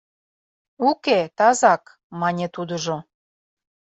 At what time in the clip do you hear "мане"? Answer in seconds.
2.19-2.47